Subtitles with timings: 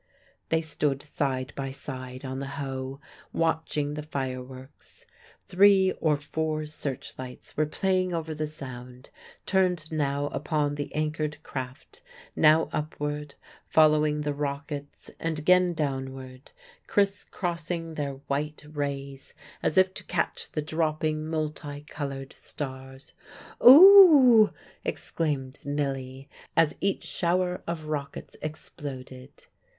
[0.49, 2.99] They stood side by side on the Hoe,
[3.31, 5.05] watching the fireworks.
[5.41, 9.11] Three or four searchlights were playing over the Sound,
[9.45, 12.01] turned now upon the anchored craft,
[12.35, 13.35] now upward,
[13.67, 16.49] following the rockets, and again downward,
[16.87, 23.13] crisscrossing their white rays as if to catch the dropping multi coloured stars.
[23.59, 23.79] "O o
[24.49, 26.27] oh!" exclaimed Milly,
[26.57, 29.45] as each shower of rockets exploded.